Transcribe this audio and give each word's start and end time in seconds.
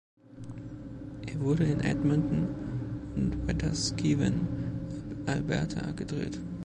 Er 1.27 1.39
wurde 1.41 1.65
in 1.65 1.79
Edmonton 1.81 2.47
und 3.15 3.45
Wetaskiwin, 3.45 4.47
Alberta, 5.27 5.91
gedreht. 5.91 6.39